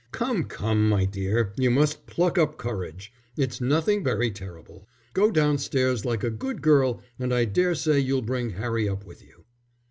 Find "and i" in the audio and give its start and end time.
7.19-7.45